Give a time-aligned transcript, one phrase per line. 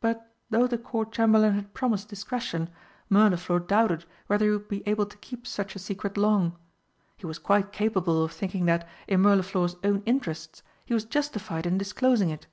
[0.00, 2.70] But, though the Court Chamberlain had promised discretion,
[3.10, 6.56] Mirliflor doubted whether he would be able to keep such a secret long.
[7.16, 11.78] He was quite capable of thinking that, in Mirliflor's own interests, he was justified in
[11.78, 12.46] disclosing it.